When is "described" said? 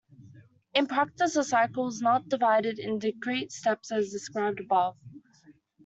4.11-4.59